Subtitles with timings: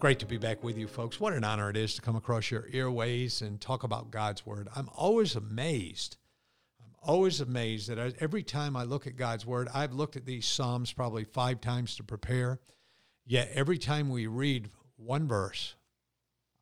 [0.00, 1.20] Great to be back with you, folks.
[1.20, 4.66] What an honor it is to come across your earways and talk about God's Word.
[4.74, 6.16] I'm always amazed.
[6.82, 10.24] I'm always amazed that I, every time I look at God's Word, I've looked at
[10.24, 12.60] these Psalms probably five times to prepare.
[13.26, 15.74] Yet every time we read one verse,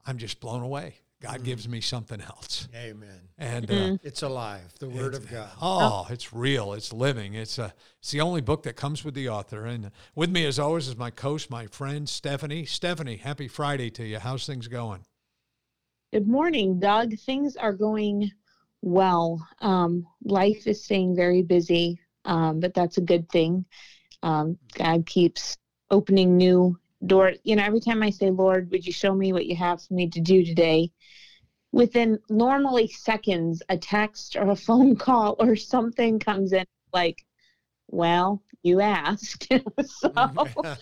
[0.04, 0.96] I'm just blown away.
[1.20, 1.44] God mm.
[1.44, 2.68] gives me something else.
[2.74, 3.20] Amen.
[3.38, 5.50] And uh, it's alive, the Word of God.
[5.60, 6.74] Oh, it's real.
[6.74, 7.34] It's living.
[7.34, 7.64] It's a.
[7.64, 9.66] Uh, it's the only book that comes with the author.
[9.66, 12.64] And with me, as always, is my coach, my friend Stephanie.
[12.64, 14.18] Stephanie, happy Friday to you.
[14.20, 15.00] How's things going?
[16.12, 17.18] Good morning, Doug.
[17.18, 18.30] Things are going
[18.80, 19.46] well.
[19.60, 23.64] Um, life is staying very busy, um, but that's a good thing.
[24.22, 25.56] Um, God keeps
[25.90, 29.46] opening new door you know every time i say lord would you show me what
[29.46, 30.90] you have for me to do today?
[31.70, 37.24] Within normally seconds a text or a phone call or something comes in like
[37.88, 39.52] well you asked.
[39.84, 40.12] So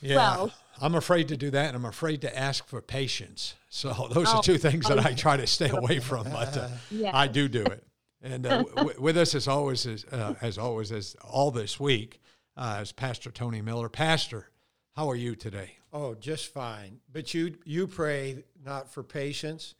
[0.00, 0.16] yeah.
[0.16, 3.54] well, i'm afraid to do that and i'm afraid to ask for patience.
[3.68, 6.68] So those oh, are two things that i try to stay away from but uh,
[6.90, 7.12] yes.
[7.14, 7.84] i do do it.
[8.22, 12.20] And uh, w- with us as always as, uh, as always as all this week
[12.56, 13.88] uh, is pastor tony miller.
[13.88, 14.50] Pastor
[14.96, 15.76] how are you today?
[15.92, 17.00] Oh, just fine.
[17.12, 19.74] But you you pray not for patience.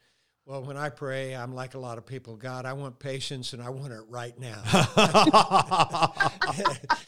[0.47, 2.35] Well, when I pray, I'm like a lot of people.
[2.37, 4.63] God, I want patience, and I want it right now.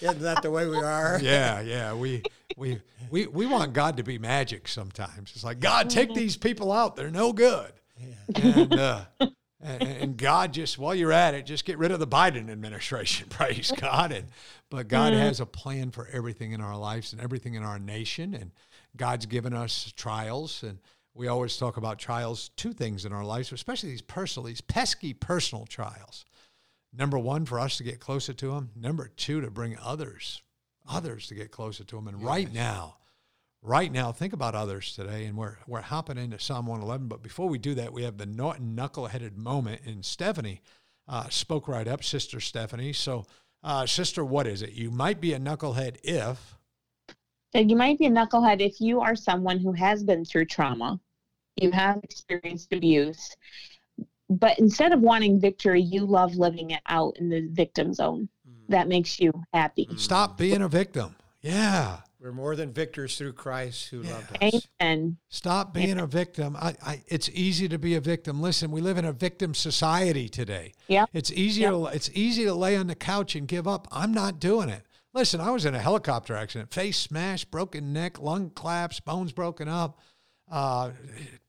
[0.00, 1.19] Isn't that the way we are?
[1.21, 1.93] Yeah, yeah.
[1.94, 2.22] We
[2.56, 5.32] we we we want God to be magic sometimes.
[5.34, 7.72] It's like God, take these people out; they're no good.
[7.98, 8.15] Yeah.
[8.37, 9.04] And uh,
[9.62, 13.28] and God just while you're at it, just get rid of the Biden administration.
[13.31, 14.12] Praise God.
[14.12, 14.27] And
[14.71, 15.23] but God mm-hmm.
[15.23, 18.34] has a plan for everything in our lives and everything in our nation.
[18.34, 18.51] And
[18.97, 20.62] God's given us trials.
[20.62, 20.78] And
[21.15, 25.12] we always talk about trials, two things in our lives, especially these personal, these pesky
[25.12, 26.25] personal trials.
[26.93, 28.71] Number one, for us to get closer to Him.
[28.77, 30.43] Number two, to bring others,
[30.89, 32.09] others to get closer to Him.
[32.09, 32.27] And yes.
[32.27, 32.97] right now,
[33.62, 37.09] right now, think about others today, and we're we're hopping into Psalm 111.
[37.09, 40.61] But before we do that, we have the knuckle-headed moment, and Stephanie
[41.09, 42.93] uh, spoke right up, Sister Stephanie.
[42.93, 43.25] So,
[43.62, 44.72] uh, Sister, what is it?
[44.72, 46.56] You might be a knucklehead if.
[47.55, 50.99] You might be a knucklehead if you are someone who has been through trauma,
[51.56, 53.37] you have experienced abuse,
[54.31, 58.28] but instead of wanting victory, you love living it out in the victim zone.
[58.49, 58.69] Mm.
[58.69, 59.89] That makes you happy.
[59.97, 61.15] Stop being a victim.
[61.43, 61.99] Yeah.
[62.22, 64.12] We're more than victors through Christ who yeah.
[64.12, 64.69] loved us.
[64.81, 65.16] Amen.
[65.28, 66.05] Stop being Amen.
[66.05, 66.56] a victim.
[66.56, 68.41] I, I, it's easy to be a victim.
[68.41, 70.72] Listen, we live in a victim society today.
[70.87, 71.06] Yeah.
[71.12, 73.88] It's easy to it's easy to lay on the couch and give up.
[73.91, 74.87] I'm not doing it.
[75.12, 79.69] Listen, I was in a helicopter accident, face smashed, broken neck, lung collapse, bones broken
[79.69, 79.99] up,
[80.50, 80.91] uh,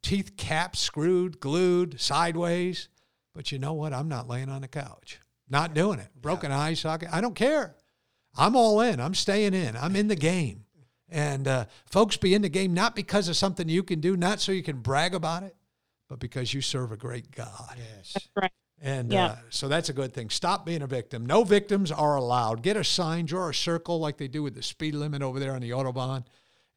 [0.01, 2.89] teeth capped, screwed, glued, sideways.
[3.35, 3.93] But you know what?
[3.93, 5.19] I'm not laying on the couch.
[5.47, 6.09] Not doing it.
[6.19, 6.59] Broken yeah.
[6.59, 7.09] eye socket.
[7.11, 7.75] I don't care.
[8.35, 8.99] I'm all in.
[8.99, 9.75] I'm staying in.
[9.77, 10.65] I'm in the game.
[11.09, 14.39] And uh, folks, be in the game not because of something you can do, not
[14.39, 15.55] so you can brag about it,
[16.09, 17.75] but because you serve a great God.
[17.77, 18.13] Yes.
[18.13, 18.51] That's right.
[18.81, 19.25] And yeah.
[19.25, 20.29] uh, so that's a good thing.
[20.29, 21.25] Stop being a victim.
[21.25, 22.63] No victims are allowed.
[22.63, 25.53] Get a sign, draw a circle like they do with the speed limit over there
[25.53, 26.25] on the Autobahn,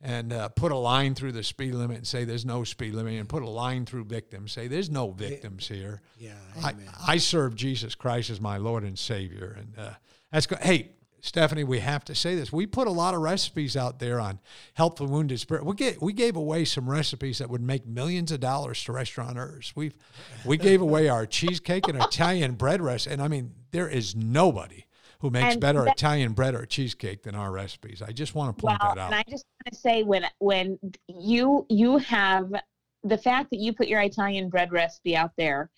[0.00, 3.14] and uh, put a line through the speed limit and say there's no speed limit,
[3.14, 4.52] and put a line through victims.
[4.52, 6.00] Say there's no victims here.
[6.16, 6.74] Yeah, I,
[7.04, 9.56] I, serve Jesus Christ as my Lord and Savior.
[9.58, 9.94] And uh,
[10.30, 10.58] that's good.
[10.58, 10.92] Hey,
[11.26, 12.52] Stephanie, we have to say this.
[12.52, 14.38] We put a lot of recipes out there on
[14.74, 15.64] Help the Wounded Spirit.
[15.64, 19.72] We get we gave away some recipes that would make millions of dollars to restaurateurs.
[19.74, 19.92] We
[20.44, 24.84] we gave away our cheesecake and Italian bread recipe, and I mean there is nobody
[25.20, 28.02] who makes and better that, Italian bread or cheesecake than our recipes.
[28.02, 29.12] I just want to point well, that out.
[29.12, 32.52] And I just want to say when when you you have
[33.02, 35.70] the fact that you put your Italian bread recipe out there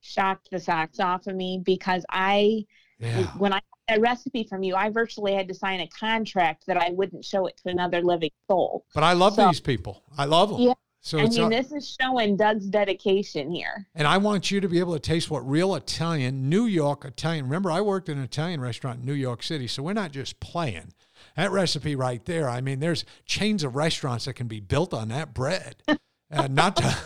[0.00, 2.66] shocked the socks off of me because I
[2.98, 3.24] yeah.
[3.38, 3.60] when I
[3.96, 7.46] a recipe from you, I virtually had to sign a contract that I wouldn't show
[7.46, 8.84] it to another living soul.
[8.94, 10.02] But I love so, these people.
[10.16, 10.60] I love them.
[10.60, 10.74] Yeah.
[11.04, 13.88] So I mean, this is showing Doug's dedication here.
[13.96, 17.46] And I want you to be able to taste what real Italian, New York Italian.
[17.46, 20.38] Remember, I worked in an Italian restaurant in New York City, so we're not just
[20.38, 20.92] playing.
[21.34, 22.48] That recipe right there.
[22.48, 25.76] I mean, there's chains of restaurants that can be built on that bread.
[26.32, 26.96] And not to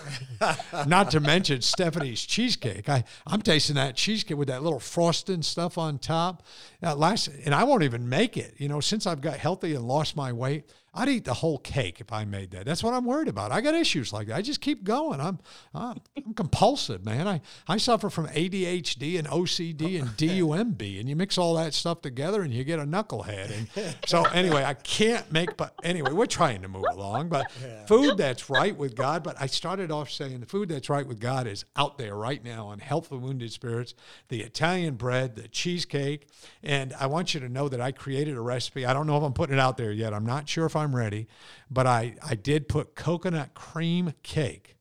[0.86, 2.88] not to mention Stephanie's cheesecake.
[2.88, 6.44] I I'm tasting that cheesecake with that little frosting stuff on top.
[6.82, 8.54] Uh, last and I won't even make it.
[8.58, 12.00] You know, since I've got healthy and lost my weight, I'd eat the whole cake
[12.00, 12.64] if I made that.
[12.64, 13.52] That's what I'm worried about.
[13.52, 14.36] I got issues like that.
[14.36, 15.20] I just keep going.
[15.20, 15.38] I'm
[15.74, 17.28] I'm, I'm compulsive, man.
[17.28, 21.74] I, I suffer from ADHD and OCD oh, and DUMB, and you mix all that
[21.74, 23.52] stuff together and you get a knucklehead.
[23.76, 25.56] And so anyway, I can't make.
[25.56, 27.28] But anyway, we're trying to move along.
[27.28, 27.84] But yeah.
[27.84, 29.22] food that's right with God.
[29.22, 32.42] But I started off saying the food that's right with God is out there right
[32.42, 33.94] now on Help for Wounded Spirits,
[34.28, 36.28] the Italian bread, the cheesecake,
[36.62, 38.86] and I want you to know that I created a recipe.
[38.86, 40.14] I don't know if I'm putting it out there yet.
[40.14, 41.26] I'm not sure if I'm I'm ready.
[41.68, 44.76] But I, I did put coconut cream cake.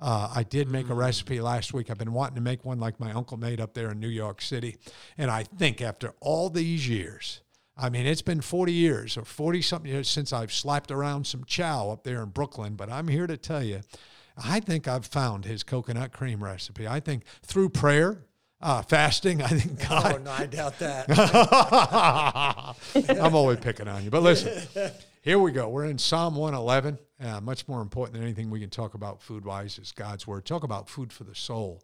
[0.00, 1.90] Uh, I did make a recipe last week.
[1.90, 4.40] I've been wanting to make one like my uncle made up there in New York
[4.40, 4.78] City.
[5.18, 7.42] And I think after all these years,
[7.76, 11.44] I mean, it's been 40 years or 40 something years since I've slapped around some
[11.44, 12.76] chow up there in Brooklyn.
[12.76, 13.82] But I'm here to tell you,
[14.42, 16.88] I think I've found his coconut cream recipe.
[16.88, 18.24] I think through prayer,
[18.62, 20.14] uh, fasting, I think God.
[20.14, 21.10] Oh, no, I doubt that.
[23.20, 24.10] I'm always picking on you.
[24.10, 24.62] But listen,
[25.22, 25.68] here we go.
[25.68, 26.98] We're in Psalm 111.
[27.22, 30.46] Uh, much more important than anything we can talk about food wise is God's word.
[30.46, 31.82] Talk about food for the soul.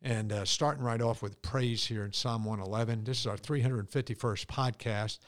[0.00, 3.02] And uh, starting right off with praise here in Psalm 111.
[3.02, 5.18] This is our 351st podcast.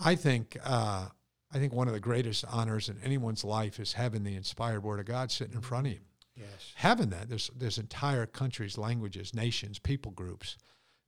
[0.00, 1.06] I think uh,
[1.52, 4.98] I think one of the greatest honors in anyone's life is having the inspired word
[4.98, 6.00] of God sitting in front of you.
[6.34, 6.72] Yes.
[6.74, 10.56] Having that, there's there's entire countries, languages, nations, people groups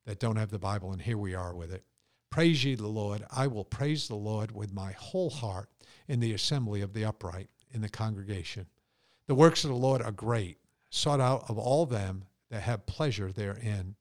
[0.06, 1.84] that don't have the Bible, and here we are with it.
[2.30, 3.24] Praise ye the Lord.
[3.30, 5.68] I will praise the Lord with my whole heart
[6.06, 8.66] in the assembly of the upright in the congregation.
[9.26, 10.58] The works of the Lord are great,
[10.90, 13.96] sought out of all them that have pleasure therein.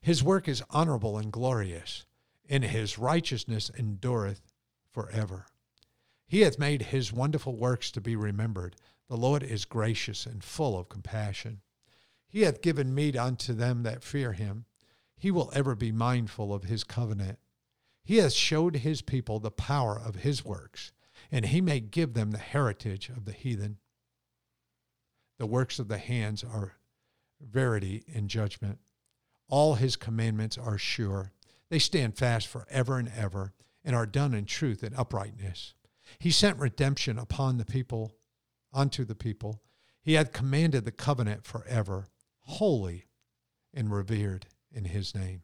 [0.00, 2.06] His work is honorable and glorious,
[2.48, 4.42] and his righteousness endureth
[4.92, 5.46] forever.
[6.26, 8.76] He hath made his wonderful works to be remembered.
[9.08, 11.60] The Lord is gracious and full of compassion.
[12.28, 14.66] He hath given meat unto them that fear him.
[15.18, 17.38] He will ever be mindful of his covenant.
[18.04, 20.92] He hath showed his people the power of his works
[21.32, 23.78] and he may give them the heritage of the heathen.
[25.38, 26.74] The works of the hands are
[27.40, 28.78] verity and judgment.
[29.48, 31.32] All his commandments are sure.
[31.70, 35.74] They stand fast forever and ever, and are done in truth and uprightness.
[36.18, 38.12] He sent redemption upon the people,
[38.72, 39.62] unto the people.
[40.02, 42.08] He hath commanded the covenant forever,
[42.40, 43.06] holy
[43.72, 45.42] and revered in his name.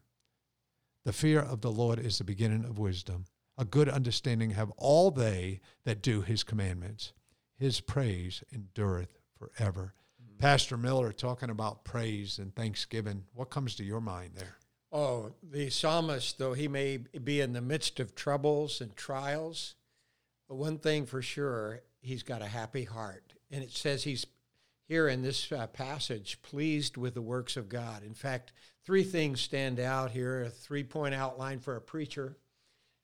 [1.05, 3.25] The fear of the Lord is the beginning of wisdom
[3.59, 7.11] a good understanding have all they that do his commandments.
[7.57, 9.93] His praise endureth forever.
[10.23, 10.39] Mm-hmm.
[10.39, 13.25] Pastor Miller talking about praise and thanksgiving.
[13.33, 14.55] What comes to your mind there?
[14.93, 19.75] Oh, the psalmist, though he may be in the midst of troubles and trials,
[20.47, 23.33] but one thing for sure, he's got a happy heart.
[23.51, 24.25] And it says he's
[24.89, 28.03] here in this uh, passage pleased with the works of God.
[28.03, 28.51] In fact,
[28.83, 32.35] three things stand out here a three point outline for a preacher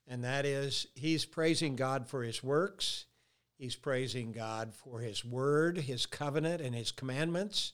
[0.07, 3.05] and that is he's praising God for his works,
[3.57, 7.73] he's praising God for his word, his covenant, and his commandments,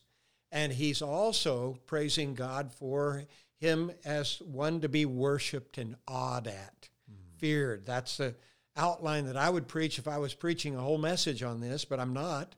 [0.51, 3.25] and he's also praising God for
[3.59, 7.37] him as one to be worshiped and awed at, mm-hmm.
[7.37, 7.85] feared.
[7.85, 8.35] That's the
[8.77, 11.99] outline that I would preach if I was preaching a whole message on this, but
[11.99, 12.55] I'm not.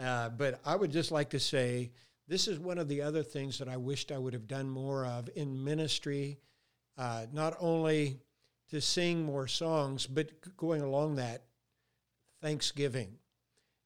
[0.00, 1.90] Uh, but I would just like to say
[2.26, 5.04] this is one of the other things that I wished I would have done more
[5.04, 6.38] of in ministry,
[6.96, 8.20] uh, not only
[8.70, 11.42] to sing more songs, but going along that,
[12.40, 13.18] thanksgiving.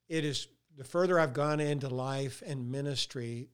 [0.08, 3.48] It is the further I've gone into life and ministry,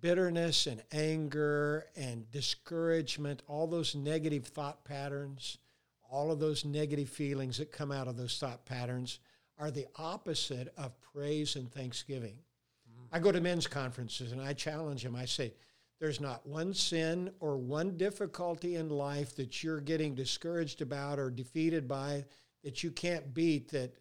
[0.00, 5.58] bitterness and anger and discouragement, all those negative thought patterns,
[6.08, 9.18] all of those negative feelings that come out of those thought patterns
[9.58, 12.36] are the opposite of praise and thanksgiving.
[12.90, 13.06] Mm.
[13.12, 15.16] I go to men's conferences and I challenge them.
[15.16, 15.52] I say,
[16.00, 21.30] there's not one sin or one difficulty in life that you're getting discouraged about or
[21.30, 22.24] defeated by
[22.64, 23.94] that you can't beat that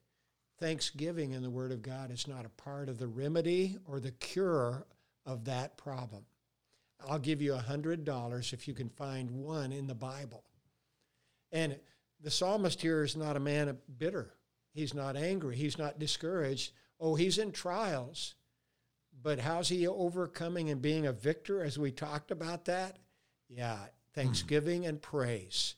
[0.59, 4.11] thanksgiving in the Word of God is not a part of the remedy or the
[4.11, 4.87] cure
[5.25, 6.25] of that problem.
[7.07, 10.43] I'll give you a $100 if you can find one in the Bible.
[11.51, 11.79] And
[12.21, 14.33] the psalmist here is not a man of bitter.
[14.73, 15.55] He's not angry.
[15.55, 16.71] He's not discouraged.
[16.99, 18.35] Oh, he's in trials.
[19.23, 22.97] But how's he overcoming and being a victor as we talked about that?
[23.49, 23.77] Yeah,
[24.15, 25.75] thanksgiving and praise.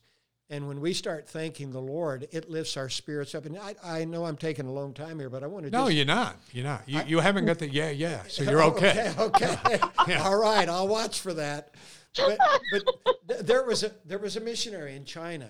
[0.50, 3.46] And when we start thanking the Lord, it lifts our spirits up.
[3.46, 5.72] And I, I know I'm taking a long time here, but I want to.
[5.72, 6.36] No, just, you're not.
[6.52, 6.88] You're not.
[6.88, 8.24] You, I, you haven't got the yeah, yeah.
[8.28, 9.14] So you're okay.
[9.18, 9.56] okay.
[9.58, 9.80] Okay.
[10.08, 10.24] yeah.
[10.24, 10.70] All right.
[10.70, 11.74] I'll watch for that.
[12.16, 12.38] But,
[12.72, 15.50] but there was a there was a missionary in China,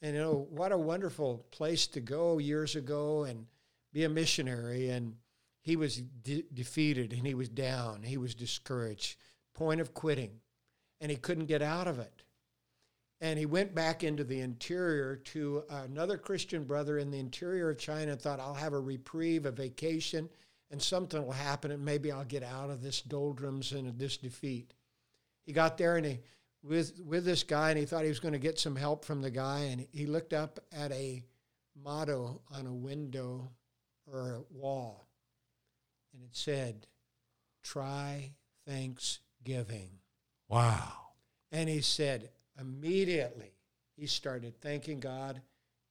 [0.00, 3.46] and you know what a wonderful place to go years ago and
[3.92, 4.90] be a missionary.
[4.90, 5.16] And
[5.60, 8.02] he was de- defeated and he was down.
[8.02, 9.16] He was discouraged,
[9.54, 10.40] point of quitting,
[11.00, 12.22] and he couldn't get out of it.
[13.20, 17.78] And he went back into the interior to another Christian brother in the interior of
[17.78, 20.28] China and thought, I'll have a reprieve, a vacation,
[20.70, 24.72] and something will happen and maybe I'll get out of this doldrums and this defeat.
[25.44, 26.20] He got there and he
[26.62, 29.22] with with this guy and he thought he was going to get some help from
[29.22, 31.22] the guy and he looked up at a
[31.82, 33.50] motto on a window
[34.06, 35.08] or a wall
[36.12, 36.86] and it said
[37.62, 38.32] try
[38.66, 39.90] thanksgiving.
[40.48, 40.92] Wow.
[41.52, 43.52] and he said immediately
[43.96, 45.40] he started thanking god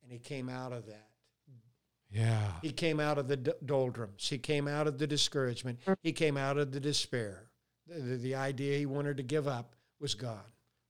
[0.03, 1.03] and he came out of that.
[2.09, 2.53] Yeah.
[2.61, 4.29] he came out of the doldrums.
[4.29, 5.79] He came out of the discouragement.
[6.01, 7.49] He came out of the despair.
[7.85, 10.39] The, the, the idea he wanted to give up was gone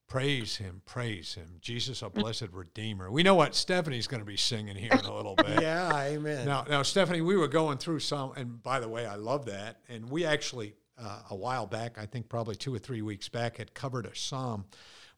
[0.07, 0.81] Praise him.
[0.85, 1.57] Praise him.
[1.59, 3.11] Jesus, a blessed Redeemer.
[3.11, 5.61] We know what Stephanie's going to be singing here in a little bit.
[5.61, 9.15] yeah amen Now, now, Stephanie, we were going through some, and by the way, I
[9.15, 9.81] love that.
[9.89, 13.57] And we actually, uh, a while back, I think probably two or three weeks back,
[13.57, 14.65] had covered a psalm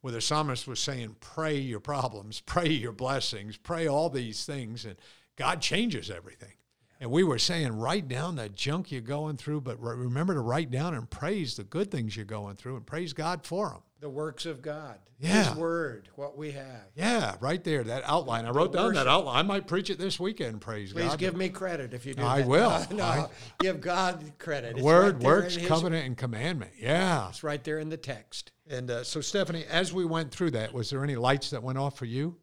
[0.02, 4.86] where the psalmist was saying, "Pray your problems, pray your blessings, pray all these things,
[4.86, 4.96] and
[5.36, 6.54] God changes everything."
[7.02, 10.42] And we were saying, write down the junk you're going through, but re- remember to
[10.42, 13.80] write down and praise the good things you're going through, and praise God for them.
[14.02, 15.46] the works of god Yeah.
[15.50, 18.46] his word what we have Yeah, right there, that outline.
[18.46, 19.38] I wrote down that outline.
[19.38, 20.60] I might preach it this weekend.
[20.62, 21.10] Praise Please God.
[21.12, 22.24] Please give me credit if you do.
[22.24, 22.48] I that.
[22.50, 22.86] will.
[22.92, 23.28] No, no, I-
[23.60, 24.76] give God credit.
[24.76, 26.72] It's Word, right works, his- covenant, and commandment.
[26.80, 27.30] Yeah.
[27.30, 28.52] It's right there in the text.
[28.70, 31.78] And uh, so, Stephanie, as we went through that, was there any lights that went
[31.78, 32.36] off for you?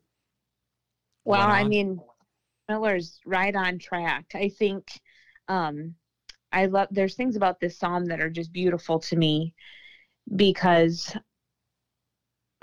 [1.25, 2.00] Well, I mean,
[2.68, 4.26] Miller's right on track.
[4.35, 4.88] I think
[5.49, 5.94] um,
[6.52, 6.88] I love.
[6.90, 9.54] There's things about this psalm that are just beautiful to me
[10.35, 11.16] because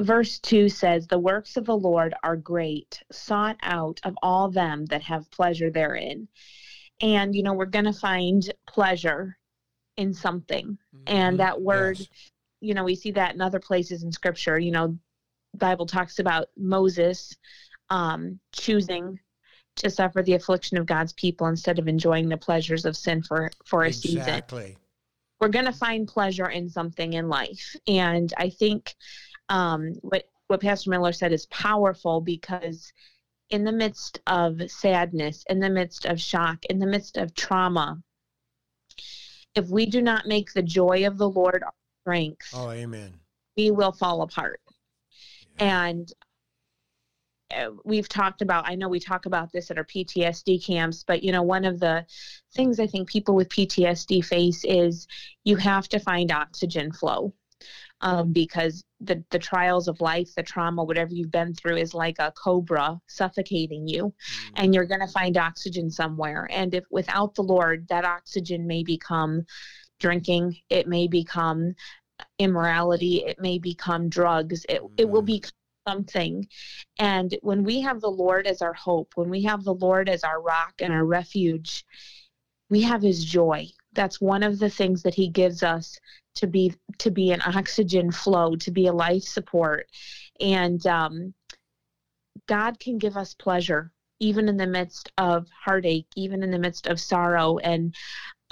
[0.01, 4.85] verse two says, "The works of the Lord are great, sought out of all them
[4.87, 6.27] that have pleasure therein."
[7.01, 9.37] And you know, we're going to find pleasure
[9.97, 12.07] in something, and that word Yes.
[12.61, 14.97] you know we see that in other places in scripture you know
[15.55, 17.35] bible talks about moses
[17.89, 19.19] um, choosing
[19.77, 23.49] to suffer the affliction of god's people instead of enjoying the pleasures of sin for
[23.65, 24.77] for a season Exactly.
[25.39, 28.93] we're going to find pleasure in something in life and i think
[29.49, 32.91] um, what what pastor miller said is powerful because
[33.49, 38.01] in the midst of sadness in the midst of shock in the midst of trauma
[39.55, 43.13] if we do not make the joy of the lord our strength Oh, amen.
[43.55, 44.59] we will fall apart.
[45.59, 46.25] And uh,
[47.85, 51.31] we've talked about, I know we talk about this at our PTSD camps, but you
[51.31, 52.05] know, one of the
[52.55, 55.07] things I think people with PTSD face is
[55.43, 57.33] you have to find oxygen flow.
[58.01, 62.17] Um, because the, the trials of life, the trauma, whatever you've been through is like
[62.19, 64.13] a cobra suffocating you,
[64.55, 66.49] and you're going to find oxygen somewhere.
[66.51, 69.45] And if without the Lord, that oxygen may become
[69.99, 71.75] drinking, it may become
[72.39, 75.25] immorality it may become drugs it, it will Mhm.
[75.87, 76.47] Something.
[76.99, 80.23] And when we have the lord as our hope when we have the lord as
[80.23, 81.85] our rock and our refuge
[82.69, 83.67] we have his joy.
[83.93, 85.99] That's one of the things that he gives us
[86.35, 89.87] to be to be an oxygen flow to be a life support.
[90.39, 91.33] And um,
[92.47, 96.87] god can give us pleasure even in the midst of heartache even in the midst
[96.87, 97.57] of sorrow.
[97.59, 97.93] And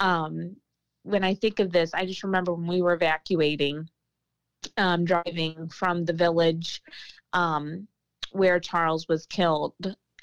[0.00, 0.56] um,
[1.02, 3.88] when I think of this, I just remember when we were evacuating,
[4.76, 6.82] um, driving from the village
[7.32, 7.86] um,
[8.32, 9.74] where Charles was killed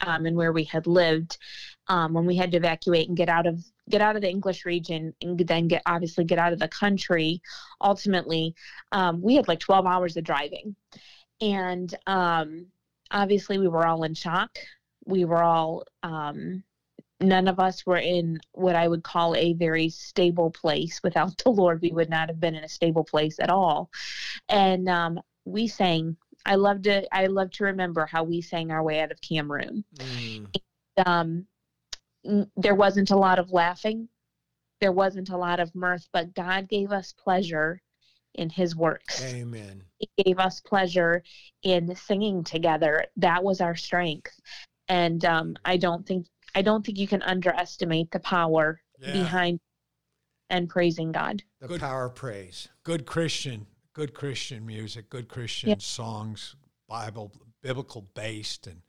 [0.02, 1.38] um, and where we had lived.
[1.88, 4.66] Um, when we had to evacuate and get out of get out of the English
[4.66, 7.42] region and then get obviously get out of the country.
[7.82, 8.54] Ultimately,
[8.92, 10.76] um, we had like 12 hours of driving,
[11.42, 12.68] and um,
[13.12, 14.58] obviously we were all in shock.
[15.06, 16.64] We were all um,
[17.22, 21.02] none of us were in what I would call a very stable place.
[21.04, 23.90] Without the Lord, we would not have been in a stable place at all.
[24.48, 26.18] And um, we sang.
[26.46, 27.16] I love to.
[27.16, 29.84] I love to remember how we sang our way out of Cameroon.
[29.96, 30.56] Mm.
[31.06, 31.46] Um,
[32.58, 34.10] there wasn't a lot of laughing.
[34.82, 37.82] There wasn't a lot of mirth, but God gave us pleasure
[38.36, 39.24] in His works.
[39.24, 39.84] Amen.
[39.98, 41.24] He gave us pleasure
[41.64, 43.06] in singing together.
[43.18, 44.40] That was our strength.
[44.88, 49.12] And um, I don't think I don't think you can underestimate the power Yeah.
[49.14, 49.60] behind
[50.50, 51.44] and praising God.
[51.60, 51.82] The Good.
[51.82, 52.70] power of praise.
[52.84, 55.82] Good Christian, good Christian music, good Christian Yep.
[55.82, 56.56] songs,
[56.88, 57.32] Bible,
[57.62, 58.82] biblical based, and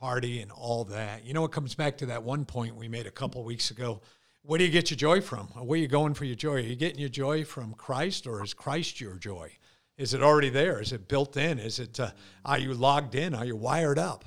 [0.00, 1.24] hearty, and all that.
[1.24, 4.00] You know, it comes back to that one point we made a couple weeks ago.
[4.42, 5.48] Where do you get your joy from?
[5.48, 6.54] Where are you going for your joy?
[6.54, 9.52] Are you getting your joy from Christ, or is Christ your joy?
[9.96, 10.80] Is it already there?
[10.80, 11.58] Is it built in?
[11.58, 11.98] Is it?
[11.98, 12.12] Uh,
[12.44, 13.34] are you logged in?
[13.34, 14.24] Are you wired up?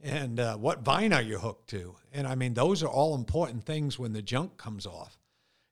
[0.00, 1.96] And uh, what vine are you hooked to?
[2.12, 5.18] And I mean, those are all important things when the junk comes off.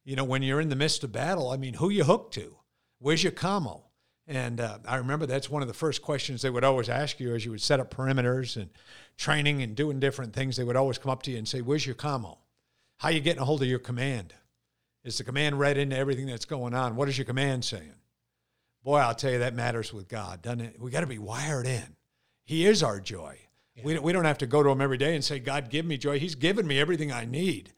[0.04, 2.56] you know, when you're in the midst of battle, I mean, who you hooked to?
[2.98, 3.85] Where's your camo?
[4.28, 7.34] And uh, I remember that's one of the first questions they would always ask you
[7.34, 8.70] as you would set up perimeters and
[9.16, 10.56] training and doing different things.
[10.56, 12.38] They would always come up to you and say, "Where's your camo?
[12.98, 14.34] How you getting a hold of your command?
[15.04, 16.96] Is the command read into everything that's going on?
[16.96, 17.92] What is your command saying?"
[18.86, 20.80] Boy, I'll tell you that matters with God, doesn't it?
[20.80, 21.96] We got to be wired in.
[22.44, 23.36] He is our joy.
[23.74, 23.82] Yeah.
[23.82, 25.98] We, we don't have to go to him every day and say, God, give me
[25.98, 26.20] joy.
[26.20, 27.72] He's given me everything I need.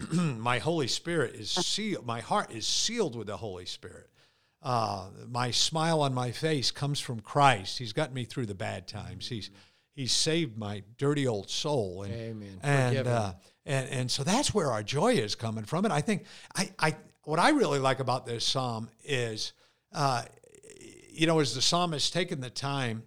[0.12, 2.04] my Holy Spirit is sealed.
[2.04, 4.09] My heart is sealed with the Holy Spirit.
[4.62, 7.78] Uh, my smile on my face comes from Christ.
[7.78, 9.28] He's got me through the bad times.
[9.28, 9.50] He's
[9.92, 12.04] He's saved my dirty old soul.
[12.04, 12.60] And, Amen.
[12.62, 13.32] And, uh,
[13.66, 15.84] and and so that's where our joy is coming from.
[15.84, 16.24] And I think
[16.56, 19.52] I, I what I really like about this psalm is,
[19.92, 20.22] uh,
[21.10, 23.02] you know, as the psalmist taken the time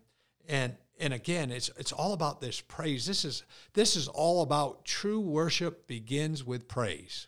[0.47, 3.05] and and again, it's it's all about this praise.
[3.05, 3.43] This is
[3.73, 7.27] this is all about true worship begins with praise.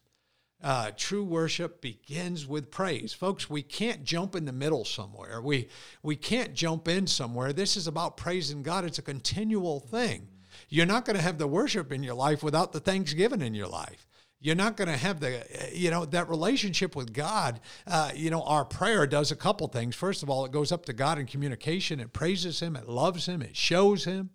[0.66, 3.48] Uh, true worship begins with praise, folks.
[3.48, 5.40] We can't jump in the middle somewhere.
[5.40, 5.70] We
[6.02, 7.54] we can't jump in somewhere.
[7.54, 8.84] This is about praising God.
[8.84, 10.28] It's a continual thing.
[10.68, 13.68] You're not going to have the worship in your life without the thanksgiving in your
[13.68, 14.08] life
[14.42, 15.44] you're not going to have the
[15.74, 19.96] you know that relationship with god uh, you know our prayer does a couple things
[19.96, 23.28] first of all it goes up to god in communication it praises him it loves
[23.28, 24.30] him it shows him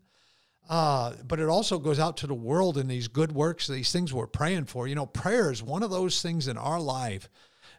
[0.69, 4.13] uh, but it also goes out to the world in these good works these things
[4.13, 4.87] we're praying for.
[4.87, 7.29] You know prayer is one of those things in our life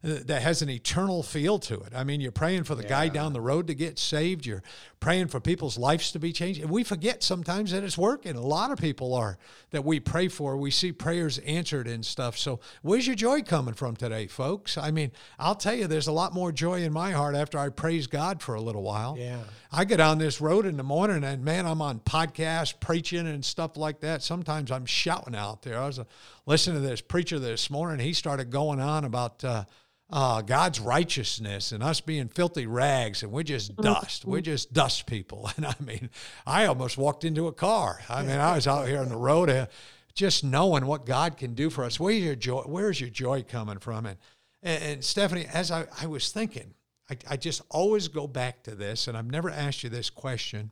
[0.03, 1.93] that has an eternal feel to it.
[1.95, 2.89] I mean, you're praying for the yeah.
[2.89, 4.47] guy down the road to get saved.
[4.47, 4.63] You're
[4.99, 6.59] praying for people's lives to be changed.
[6.59, 8.35] And we forget sometimes that it's working.
[8.35, 9.37] A lot of people are
[9.69, 10.57] that we pray for.
[10.57, 12.35] We see prayers answered and stuff.
[12.37, 14.75] So where's your joy coming from today, folks?
[14.75, 17.69] I mean, I'll tell you, there's a lot more joy in my heart after I
[17.69, 19.17] praise God for a little while.
[19.19, 19.41] Yeah.
[19.71, 23.45] I get on this road in the morning and man, I'm on podcasts preaching and
[23.45, 24.23] stuff like that.
[24.23, 25.77] Sometimes I'm shouting out there.
[25.79, 26.05] I was uh,
[26.47, 28.03] listening to this preacher this morning.
[28.03, 29.65] He started going on about, uh,
[30.11, 33.83] uh, God's righteousness and us being filthy rags, and we're just mm-hmm.
[33.83, 34.25] dust.
[34.25, 35.49] We're just dust people.
[35.57, 36.09] And I mean,
[36.45, 38.01] I almost walked into a car.
[38.09, 39.67] I mean, I was out here on the road, uh,
[40.13, 41.99] just knowing what God can do for us.
[41.99, 42.61] Where's your joy?
[42.61, 44.05] Where's your joy coming from?
[44.05, 44.17] And
[44.63, 46.73] and, and Stephanie, as I, I was thinking,
[47.09, 50.71] I, I just always go back to this, and I've never asked you this question.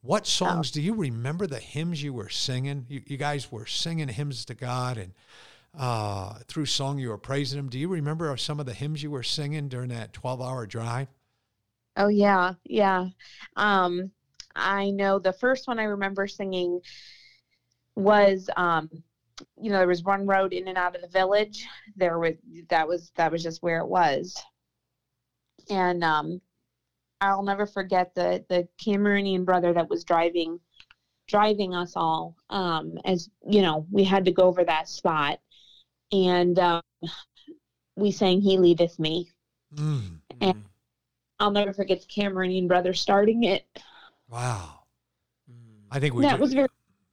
[0.00, 0.74] What songs oh.
[0.74, 1.46] do you remember?
[1.46, 2.86] The hymns you were singing.
[2.88, 5.12] You, you guys were singing hymns to God, and
[5.76, 7.68] uh, through song you were praising him.
[7.68, 11.08] Do you remember some of the hymns you were singing during that 12 hour drive?
[11.96, 12.54] Oh, yeah.
[12.64, 13.08] Yeah.
[13.56, 14.10] Um,
[14.54, 16.80] I know the first one I remember singing
[17.96, 18.88] was, um,
[19.60, 21.66] you know, there was one road in and out of the village.
[21.96, 22.34] There was,
[22.70, 24.36] that was, that was just where it was.
[25.70, 26.40] And, um,
[27.20, 30.60] I'll never forget the, the Cameroonian brother that was driving,
[31.26, 32.36] driving us all.
[32.48, 35.40] Um, as you know, we had to go over that spot
[36.12, 36.82] and um,
[37.96, 39.30] we sang "He Leadeth Me,"
[39.74, 40.14] mm-hmm.
[40.40, 40.64] and
[41.38, 43.66] I'll never forget the Cameroonian brother starting it.
[44.30, 44.80] Wow,
[45.90, 46.68] I think we that just, was very.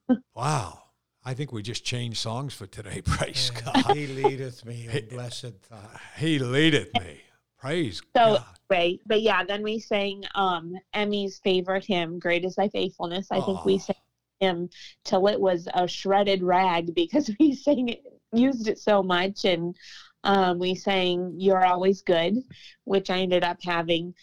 [0.36, 0.84] wow,
[1.24, 3.02] I think we just changed songs for today.
[3.06, 3.96] Praise God.
[3.96, 6.00] He leadeth me, a blessed thought.
[6.18, 7.22] He leadeth me.
[7.60, 8.46] Praise so, God.
[8.70, 13.42] Right, but yeah, then we sang um Emmy's favorite hymn, "Great Is Thy Faithfulness." I
[13.42, 13.96] think we sang
[14.40, 14.70] him
[15.04, 18.04] till it was a shredded rag because we sang it
[18.36, 19.76] used it so much and
[20.24, 22.36] um, we sang you're always good
[22.84, 24.14] which i ended up having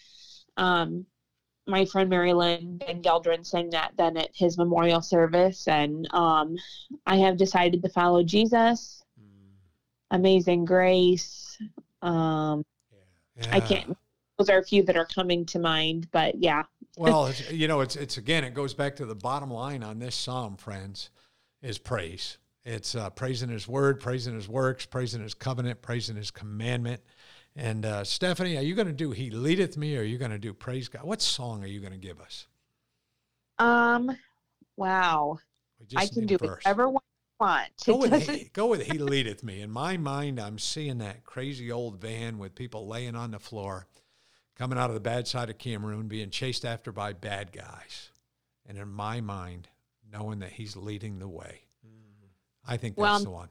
[0.57, 1.05] um,
[1.67, 6.55] my friend mary lynn and geldrin sang that then at his memorial service and um,
[7.05, 9.53] i have decided to follow jesus mm.
[10.11, 11.57] amazing grace
[12.01, 12.63] um,
[13.37, 13.47] yeah.
[13.51, 13.97] i can't
[14.37, 16.63] those are a few that are coming to mind but yeah
[16.97, 20.15] well you know it's it's again it goes back to the bottom line on this
[20.15, 21.09] psalm friends
[21.61, 26.31] is praise it's uh, praising His word, praising His works, praising His covenant, praising His
[26.31, 27.01] commandment.
[27.55, 29.97] And uh, Stephanie, are you going to do "He leadeth me"?
[29.97, 31.03] Or are you going to do "Praise God"?
[31.03, 32.47] What song are you going to give us?
[33.59, 34.17] Um,
[34.75, 35.39] wow,
[35.95, 37.03] I can do whatever one
[37.39, 37.69] I want.
[37.85, 41.71] Go with, he, go with "He leadeth me." In my mind, I'm seeing that crazy
[41.71, 43.87] old van with people laying on the floor,
[44.55, 48.09] coming out of the bad side of Cameroon, being chased after by bad guys,
[48.65, 49.67] and in my mind,
[50.11, 51.61] knowing that He's leading the way.
[52.67, 53.49] I think that's well, the one.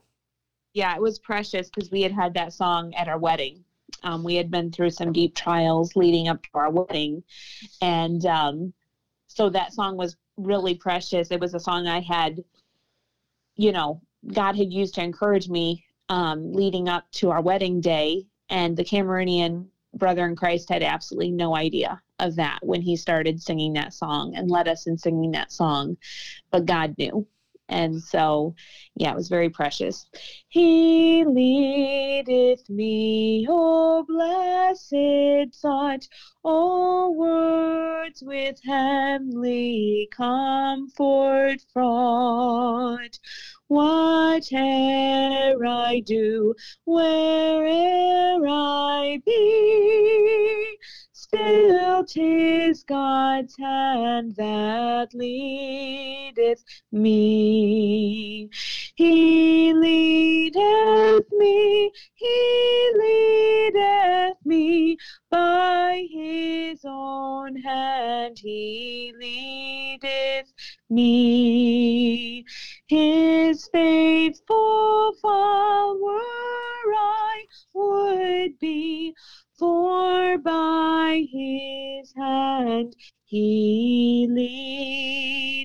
[0.74, 3.64] Yeah, it was precious because we had had that song at our wedding.
[4.02, 7.22] Um, we had been through some deep trials leading up to our wedding,
[7.80, 8.72] and um,
[9.28, 11.30] so that song was really precious.
[11.30, 12.42] It was a song I had,
[13.56, 14.00] you know,
[14.32, 18.84] God had used to encourage me um, leading up to our wedding day, and the
[18.84, 23.92] Cameroonian brother in Christ had absolutely no idea of that when he started singing that
[23.92, 25.96] song and led us in singing that song,
[26.50, 27.26] but God knew
[27.72, 28.54] And so,
[28.96, 30.04] yeah, it was very precious.
[30.48, 36.06] He leadeth me, oh blessed thought,
[36.44, 43.18] all words with heavenly comfort fraught.
[43.68, 46.54] Whate'er I do,
[46.84, 50.71] where'er I be,
[51.34, 58.50] still tis God's hand that leadeth me.
[58.94, 64.98] He leadeth me, he leadeth me,
[65.30, 70.52] by his own hand he leadeth
[70.90, 72.44] me.
[72.88, 76.20] His faithful follower
[76.94, 79.14] I would be,
[79.62, 84.26] for by his hand he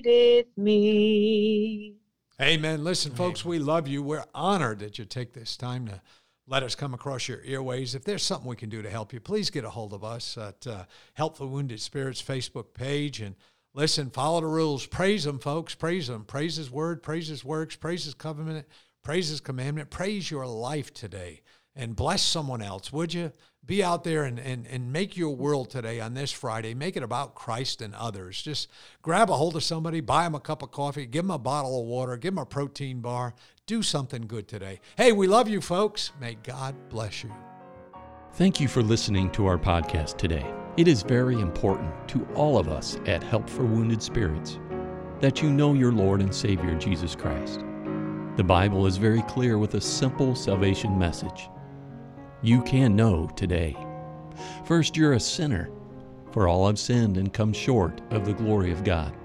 [0.04, 1.96] leadeth me.
[2.40, 2.84] Amen.
[2.84, 4.00] Listen, folks, we love you.
[4.04, 6.00] We're honored that you take this time to
[6.46, 7.96] let us come across your earways.
[7.96, 10.38] If there's something we can do to help you, please get a hold of us
[10.38, 10.84] at uh,
[11.14, 13.20] Help the Wounded Spirits Facebook page.
[13.20, 13.34] And
[13.74, 14.86] listen, follow the rules.
[14.86, 15.74] Praise them, folks.
[15.74, 16.24] Praise them.
[16.24, 18.68] Praise His word, praise His works, praise His covenant,
[19.02, 19.90] praise His commandment.
[19.90, 21.40] Praise your life today
[21.78, 23.32] and bless someone else, would you?
[23.68, 26.72] Be out there and, and, and make your world today on this Friday.
[26.72, 28.40] Make it about Christ and others.
[28.40, 28.66] Just
[29.02, 31.78] grab a hold of somebody, buy them a cup of coffee, give them a bottle
[31.78, 33.34] of water, give them a protein bar.
[33.66, 34.80] Do something good today.
[34.96, 36.12] Hey, we love you, folks.
[36.18, 37.30] May God bless you.
[38.32, 40.50] Thank you for listening to our podcast today.
[40.78, 44.58] It is very important to all of us at Help for Wounded Spirits
[45.20, 47.60] that you know your Lord and Savior Jesus Christ.
[48.36, 51.50] The Bible is very clear with a simple salvation message
[52.42, 53.76] you can know today.
[54.64, 55.70] First, you're a sinner,
[56.30, 59.16] for all have sinned and come short of the glory of God.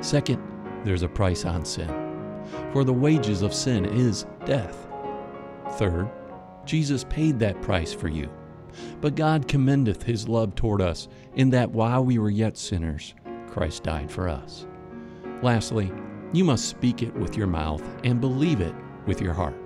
[0.00, 0.40] Second,
[0.84, 1.88] there's a price on sin,
[2.72, 4.86] for the wages of sin is death.
[5.72, 6.08] Third,
[6.64, 8.30] Jesus paid that price for you.
[9.00, 13.14] But God commendeth his love toward us, in that while we were yet sinners,
[13.48, 14.66] Christ died for us.
[15.42, 15.90] Lastly,
[16.32, 18.74] you must speak it with your mouth and believe it
[19.06, 19.65] with your heart